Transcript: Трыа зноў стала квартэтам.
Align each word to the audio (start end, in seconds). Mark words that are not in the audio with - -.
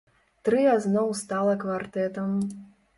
Трыа 0.49 0.73
зноў 0.87 1.13
стала 1.21 1.53
квартэтам. 1.67 2.29